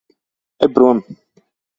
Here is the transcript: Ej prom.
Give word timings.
Ej 0.63 0.69
prom. 0.77 0.97